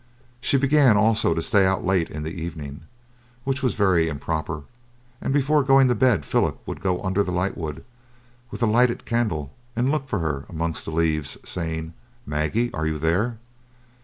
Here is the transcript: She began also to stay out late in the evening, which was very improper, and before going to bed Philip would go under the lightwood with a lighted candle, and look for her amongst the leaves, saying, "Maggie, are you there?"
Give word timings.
She 0.39 0.57
began 0.57 0.97
also 0.97 1.35
to 1.35 1.43
stay 1.43 1.63
out 1.63 1.85
late 1.85 2.09
in 2.09 2.23
the 2.23 2.31
evening, 2.41 2.85
which 3.43 3.61
was 3.61 3.75
very 3.75 4.09
improper, 4.09 4.63
and 5.21 5.31
before 5.31 5.61
going 5.63 5.87
to 5.89 5.93
bed 5.93 6.25
Philip 6.25 6.59
would 6.65 6.81
go 6.81 7.03
under 7.03 7.21
the 7.21 7.31
lightwood 7.31 7.83
with 8.49 8.63
a 8.63 8.65
lighted 8.65 9.05
candle, 9.05 9.53
and 9.75 9.91
look 9.91 10.07
for 10.07 10.17
her 10.17 10.47
amongst 10.49 10.85
the 10.85 10.91
leaves, 10.91 11.37
saying, 11.47 11.93
"Maggie, 12.25 12.73
are 12.73 12.87
you 12.87 12.97
there?" 12.97 13.37